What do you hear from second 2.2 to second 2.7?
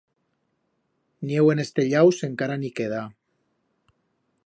encara en